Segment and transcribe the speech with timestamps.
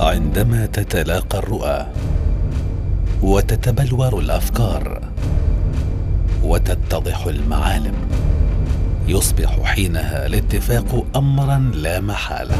[0.00, 1.86] عندما تتلاقى الرؤى
[3.22, 5.00] وتتبلور الأفكار
[6.42, 7.94] وتتضح المعالم
[9.08, 12.56] يصبح حينها الاتفاق امرا لا محالة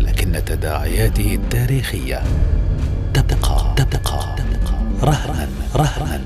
[0.00, 2.22] لكن تداعياته التاريخية
[3.14, 4.36] تبقى تبقى
[5.02, 6.20] رهنا رهنا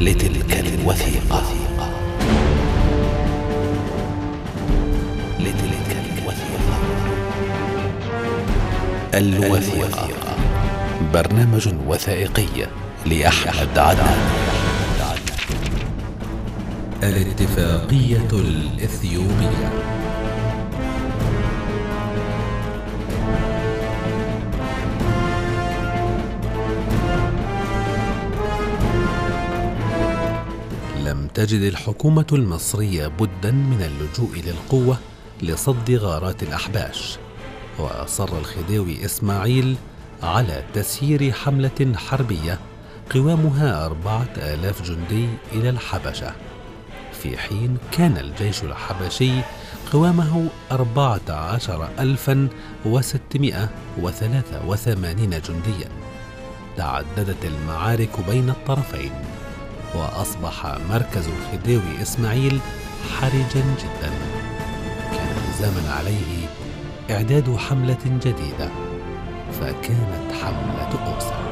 [0.00, 1.42] لتلك الوثيقة.
[9.14, 10.08] الوثيقة.
[11.14, 12.66] برنامج وثائقي
[13.06, 14.18] لأحمد عدنان
[17.02, 19.72] الاتفاقية الإثيوبية.
[31.04, 34.98] لم تجد الحكومة المصرية بدا من اللجوء للقوة
[35.42, 37.18] لصد غارات الأحباش.
[37.78, 39.76] وأصر الخديوي إسماعيل
[40.22, 42.58] على تسيير حملة حربية
[43.14, 46.32] قوامها أربعة آلاف جندي إلى الحبشة.
[47.22, 49.32] في حين كان الجيش الحبشي
[49.92, 52.48] قوامه أربعة عشر ألفا
[52.84, 53.68] وستمائة
[54.00, 55.88] وثلاثة وثمانين جنديا.
[56.76, 59.12] تعددت المعارك بين الطرفين
[59.94, 62.58] وأصبح مركز الخديوي إسماعيل
[63.20, 64.10] حرجا جدا.
[65.12, 66.41] كان لزاما عليه
[67.10, 68.68] إعداد حملة جديدة
[69.60, 71.42] فكانت حملة أوسع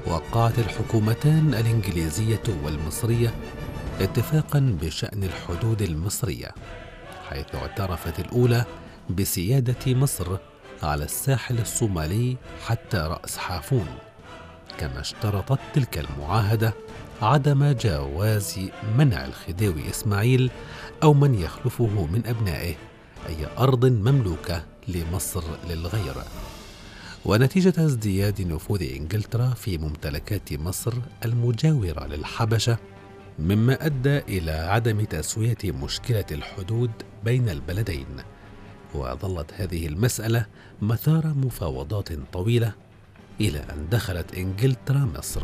[0.07, 3.35] وقعت الحكومتان الإنجليزية والمصرية
[4.01, 6.55] اتفاقا بشأن الحدود المصرية
[7.29, 8.64] حيث اعترفت الأولى
[9.11, 10.36] بسيادة مصر
[10.83, 12.36] على الساحل الصومالي
[12.67, 13.86] حتى رأس حافون.
[14.79, 16.75] كما اشترطت تلك المعاهدة
[17.23, 18.61] عدم جواز
[18.98, 20.51] منع الخديوي إسماعيل
[21.03, 22.75] أو من يخلفه من أبنائه
[23.29, 26.14] أي أرض مملوكة لمصر للغير.
[27.29, 30.92] ونتيجة ازدياد نفوذ إنجلترا في ممتلكات مصر
[31.25, 32.79] المجاورة للحبشة
[33.39, 36.91] مما أدى إلى عدم تسوية مشكلة الحدود
[37.25, 38.07] بين البلدين.
[38.95, 40.47] وظلت هذه المسألة
[40.83, 42.73] مثار مفاوضات طويلة
[43.41, 45.42] إلى أن دخلت إنجلترا مصر.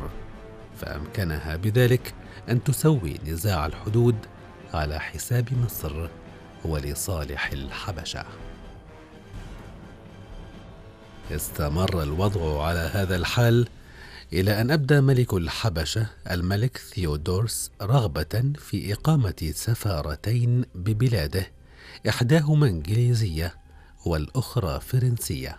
[0.77, 2.15] فأمكنها بذلك
[2.49, 4.17] أن تسوي نزاع الحدود
[4.75, 6.09] على حساب مصر
[6.65, 8.25] ولصالح الحبشة.
[11.31, 13.69] استمر الوضع على هذا الحال
[14.33, 21.47] إلى أن أبدى ملك الحبشة الملك ثيودورس رغبة في إقامة سفارتين ببلاده
[22.09, 23.55] إحداهما إنجليزية
[24.07, 25.59] والأخرى فرنسية.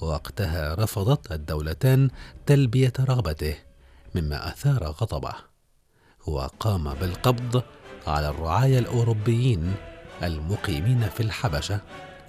[0.00, 2.10] وقتها رفضت الدولتان
[2.46, 3.54] تلبية رغبته
[4.14, 5.34] مما أثار غضبه
[6.26, 7.62] وقام بالقبض
[8.06, 9.74] على الرعايا الأوروبيين
[10.22, 11.80] المقيمين في الحبشة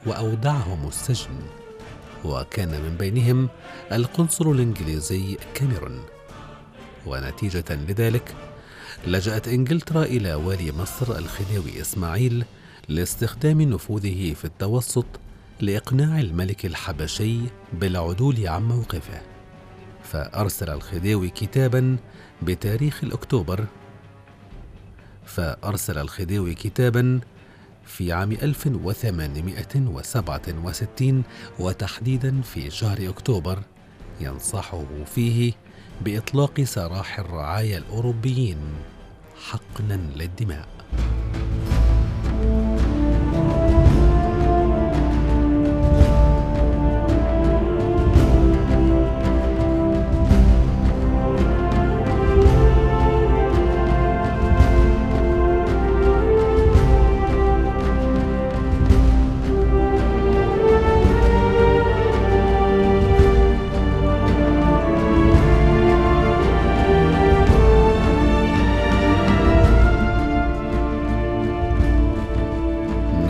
[0.06, 1.63] وأودعهم السجن.
[2.26, 3.50] وكان من بينهم
[3.92, 6.02] القنصل الإنجليزي كاميرون.
[7.06, 8.36] ونتيجة لذلك
[9.08, 12.46] لجأت إنجلترا إلى والي مصر الخديوي إسماعيل
[12.90, 15.06] لاستخدام نفوذه في التوسط
[15.62, 17.40] لإقناع الملك الحبشي
[17.74, 19.22] بالعدول عن موقفه.
[20.04, 21.98] فأرسل الخديوي كتابا
[22.42, 23.66] بتاريخ الأكتوبر.
[25.26, 27.20] فأرسل الخديوي كتابا
[27.86, 31.24] في عام 1867
[31.60, 33.60] وتحديدا في شهر أكتوبر
[34.22, 34.84] ينصحه
[35.16, 35.54] فيه
[36.02, 38.58] بإطلاق سراح الرعايا الأوروبيين
[39.50, 40.68] حقنا للدماء.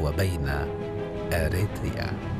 [0.00, 0.48] وبين
[1.32, 2.35] أريتريا.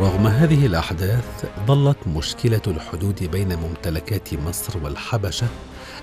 [0.00, 5.46] رغم هذه الأحداث ظلت مشكلة الحدود بين ممتلكات مصر والحبشة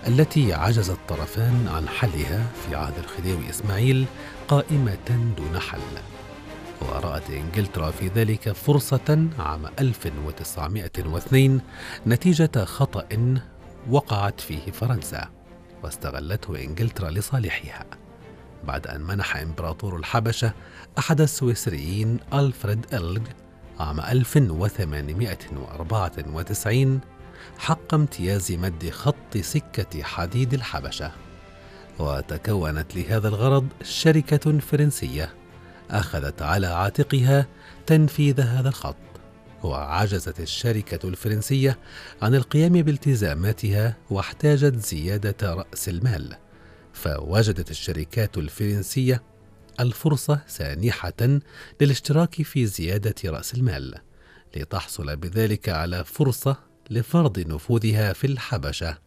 [0.08, 4.06] التي عجز الطرفان عن حلها في عهد الخديوي إسماعيل
[4.48, 5.80] قائمة دون حل.
[6.82, 11.62] ورأت إنجلترا في ذلك فرصة عام 1902
[12.08, 13.08] نتيجة خطأ
[13.90, 15.30] وقعت فيه فرنسا
[15.84, 17.86] واستغلته إنجلترا لصالحها.
[18.64, 20.54] بعد أن منح إمبراطور الحبشة
[20.98, 23.22] أحد السويسريين ألفريد إلغ
[23.80, 27.00] عام 1894
[27.58, 31.12] حق امتياز مد خط سكة حديد الحبشة.
[32.00, 35.34] وتكونت لهذا الغرض شركة فرنسية
[35.92, 37.48] أخذت على عاتقها
[37.86, 38.96] تنفيذ هذا الخط.
[39.64, 41.78] وعجزت الشركة الفرنسية
[42.22, 46.36] عن القيام بالتزاماتها واحتاجت زيادة رأس المال.
[46.94, 49.24] فوجدت الشركات الفرنسية
[49.80, 51.40] الفرصة سانحة
[51.82, 53.96] للاشتراك في زيادة رأس المال
[54.56, 56.58] لتحصل بذلك على فرصة
[56.90, 58.98] لفرض نفوذها في الحبشة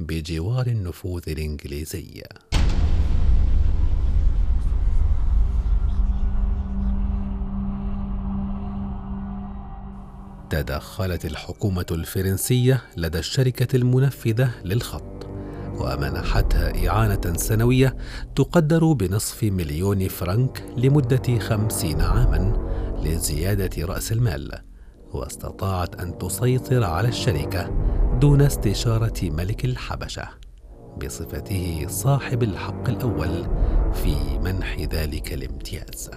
[0.00, 2.22] بجوار النفوذ الإنجليزي.
[10.50, 15.19] تدخلت الحكومة الفرنسية لدى الشركة المنفذة للخط
[15.80, 17.96] ومنحتها إعانة سنوية
[18.36, 22.52] تقدر بنصف مليون فرنك لمدة خمسين عاما
[23.02, 24.52] لزيادة رأس المال
[25.12, 27.70] واستطاعت أن تسيطر على الشركة
[28.20, 30.28] دون استشارة ملك الحبشة
[31.04, 33.46] بصفته صاحب الحق الأول
[33.92, 36.10] في منح ذلك الامتياز.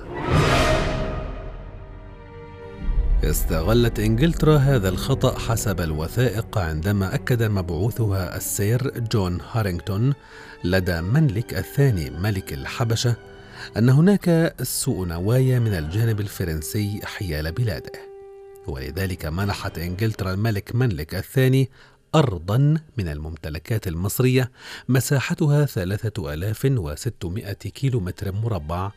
[3.23, 10.13] استغلت إنجلترا هذا الخطأ حسب الوثائق عندما أكد مبعوثها السير جون هارينغتون
[10.63, 13.15] لدى منلك الثاني ملك الحبشة
[13.77, 17.91] أن هناك سوء نوايا من الجانب الفرنسي حيال بلاده.
[18.67, 21.69] ولذلك منحت إنجلترا الملك منلك الثاني
[22.15, 22.57] أرضا
[22.97, 24.51] من الممتلكات المصرية
[24.89, 28.91] مساحتها ثلاثة آلاف وستمائة كيلومتر مربع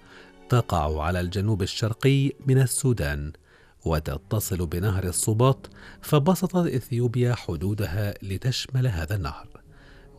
[0.48, 3.32] تقع على الجنوب الشرقي من السودان.
[3.86, 9.48] وتتصل بنهر الصباط فبسطت إثيوبيا حدودها لتشمل هذا النهر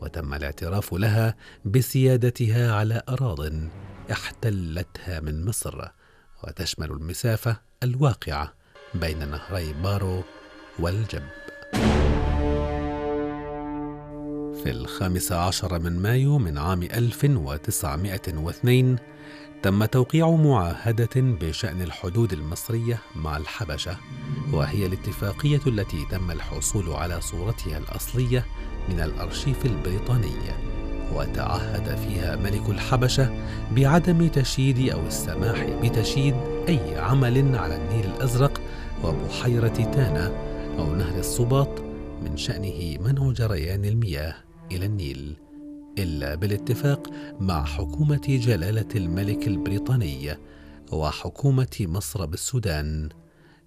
[0.00, 3.40] وتم الاعتراف لها بسيادتها على أراضٍ
[4.12, 5.88] احتلتها من مصر
[6.44, 8.54] وتشمل المسافة الواقعة
[8.94, 10.22] بين نهري بارو
[10.78, 11.22] والجب.
[14.62, 18.96] في الخامس عشر من مايو من عام 1902
[19.62, 23.96] تم توقيع معاهدة بشأن الحدود المصرية مع الحبشة
[24.52, 28.44] وهي الاتفاقية التي تم الحصول على صورتها الأصلية
[28.88, 30.32] من الأرشيف البريطاني.
[31.14, 33.44] وتعهد فيها ملك الحبشة
[33.76, 36.34] بعدم تشييد أو السماح بتشييد
[36.68, 38.60] أي عمل على النيل الأزرق
[39.04, 40.32] وبحيرة تانا
[40.78, 41.80] أو نهر الصباط
[42.22, 44.34] من شأنه منع جريان المياه
[44.72, 45.47] إلى النيل.
[45.98, 50.36] إلا بالاتفاق مع حكومة جلالة الملك البريطاني
[50.92, 53.08] وحكومة مصر بالسودان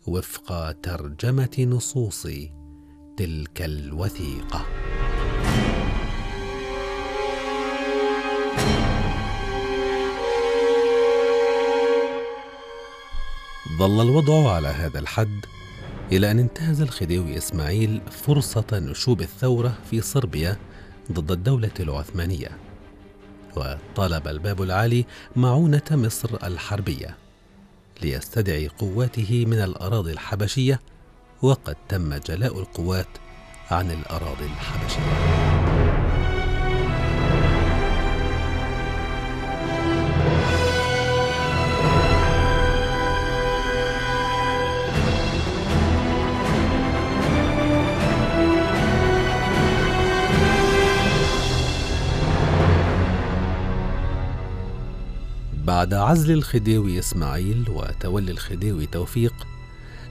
[0.08, 2.28] وفق ترجمة نصوص
[3.18, 4.66] تلك الوثيقة.
[13.78, 15.46] ظل الوضع على هذا الحد
[16.12, 20.58] إلى أن انتهز الخديوي إسماعيل فرصة نشوب الثورة في صربيا
[21.14, 22.50] ضد الدولة العثمانية.
[23.56, 27.18] وطلب الباب العالي معونة مصر الحربية
[28.02, 30.80] ليستدعي قواته من الأراضي الحبشية
[31.42, 33.08] وقد تم جلاء القوات
[33.72, 35.51] عن الأراضي الحبشية.
[55.72, 59.34] بعد عزل الخديوي إسماعيل وتولي الخديوي توفيق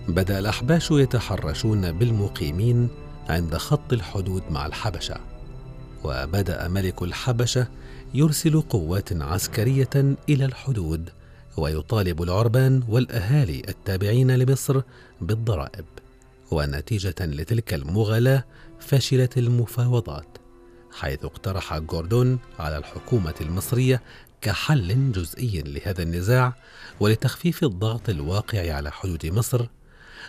[0.08, 2.88] بدأ الأحباش يتحرشون بالمقيمين
[3.28, 5.16] عند خط الحدود مع الحبشة.
[6.04, 7.68] وبدأ ملك الحبشة
[8.14, 11.10] يرسل قوات عسكرية إلى الحدود
[11.56, 14.80] ويطالب العربان والأهالي التابعين لمصر
[15.20, 15.84] بالضرائب.
[16.50, 18.44] ونتيجة لتلك المغالاة
[18.80, 20.38] فشلت المفاوضات
[20.92, 24.02] حيث اقترح جوردون على الحكومة المصرية
[24.40, 26.52] كحل جزئي لهذا النزاع
[27.00, 29.66] ولتخفيف الضغط الواقع على حدود مصر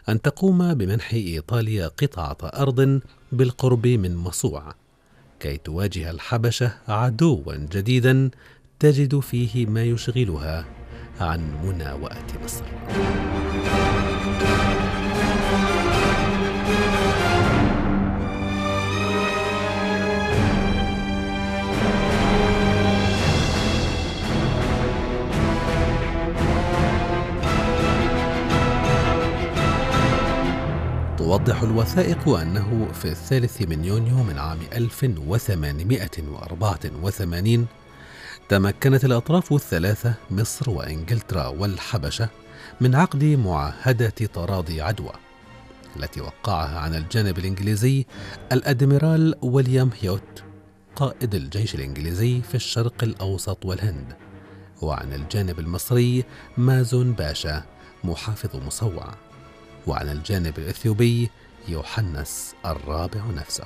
[0.10, 3.02] أن تقوم بمنح إيطاليا قطعة أرض
[3.32, 4.76] بالقرب من مصوع
[5.40, 8.30] كي تواجه الحبشة عدوا جديدا
[8.80, 10.66] تجد فيه ما يشغلها
[11.20, 12.66] عن مناواه مصر.
[31.32, 37.68] توضح الوثائق أنه في الثالث من يونيو من عام 1884
[38.50, 42.30] تمكنت الأطراف الثلاثة مصر وإنجلترا والحبشة
[42.82, 45.12] من عقد معاهدة تراضي عدوى
[45.98, 48.06] التي وقعها عن الجانب الإنجليزي
[48.52, 50.44] الأدميرال ويليام هيوت
[50.96, 54.16] قائد الجيش الإنجليزي في الشرق الأوسط والهند.
[54.82, 56.24] وعن الجانب المصري
[56.58, 57.64] مازون باشا
[58.04, 59.14] محافظ مصوع
[59.88, 61.30] وعن الجانب الإثيوبي
[61.68, 63.66] يوحنس الرابع نفسه.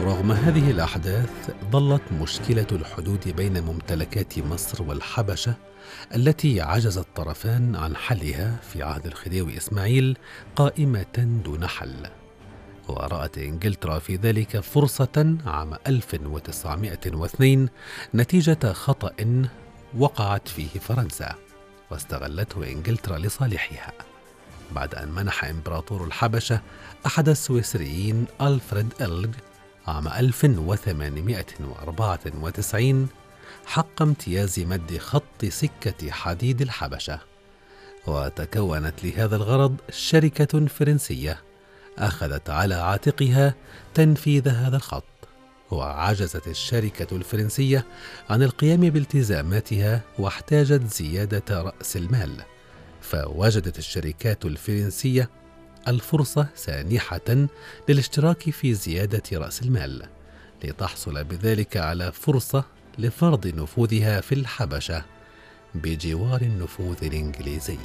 [0.00, 5.54] رغم هذه الأحداث ظلت مشكلة الحدود بين ممتلكات مصر والحبشة
[6.14, 10.18] التي عجز الطرفان عن حلها في عهد الخديوي إسماعيل
[10.56, 12.06] قائمة دون حل.
[12.88, 17.68] ورأت إنجلترا في ذلك فرصة عام 1902
[18.14, 19.12] نتيجة خطأ
[19.98, 21.34] وقعت فيه فرنسا
[21.90, 23.92] واستغلته إنجلترا لصالحها.
[24.72, 26.60] بعد أن منح إمبراطور الحبشة
[27.06, 29.28] أحد السويسريين ألفريد إلغ
[29.86, 33.08] عام 1894
[33.66, 37.20] حق امتياز مد خط سكة حديد الحبشة
[38.06, 41.40] وتكونت لهذا الغرض شركة فرنسية
[41.98, 43.54] أخذت على عاتقها
[43.94, 45.04] تنفيذ هذا الخط
[45.70, 47.86] وعجزت الشركة الفرنسية
[48.30, 52.42] عن القيام بالتزاماتها واحتاجت زيادة رأس المال
[53.00, 55.30] فوجدت الشركات الفرنسية
[55.88, 57.46] الفرصة سانحة
[57.88, 60.02] للاشتراك في زيادة رأس المال
[60.64, 62.64] لتحصل بذلك على فرصة
[62.98, 65.04] لفرض نفوذها في الحبشة
[65.74, 67.78] بجوار النفوذ الإنجليزي.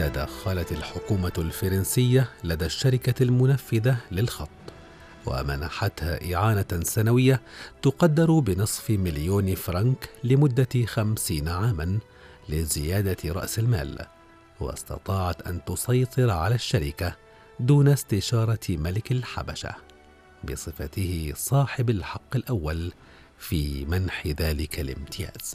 [0.00, 4.48] تدخلت الحكومة الفرنسية لدى الشركة المنفذة للخط
[5.26, 7.40] ومنحتها إعانة سنوية
[7.82, 11.98] تقدر بنصف مليون فرنك لمدة خمسين عاما
[12.48, 14.06] لزيادة رأس المال
[14.60, 17.16] واستطاعت أن تسيطر على الشركة
[17.60, 19.74] دون استشارة ملك الحبشة
[20.44, 22.92] بصفته صاحب الحق الأول
[23.38, 25.54] في منح ذلك الامتياز.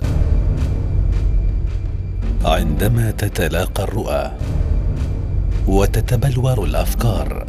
[2.45, 4.31] عندما تتلاقى الرؤى
[5.67, 7.45] وتتبلور الأفكار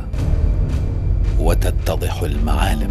[1.38, 2.90] وتتضح المعالم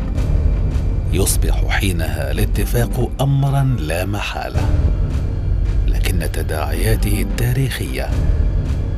[1.13, 4.62] يصبح حينها الاتفاق امرا لا محالة.
[5.88, 8.10] لكن تداعياته التاريخية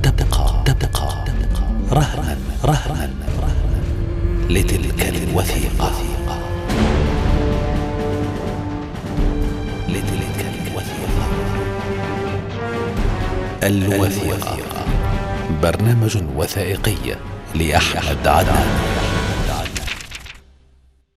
[0.04, 1.26] تبقى تبقى
[1.92, 3.10] رهنا رهنا
[4.50, 6.17] لتلك الوثيقة.
[13.68, 14.58] الوثيقة.
[15.64, 17.16] برنامج وثائقي
[17.56, 18.97] لأحمد عدنان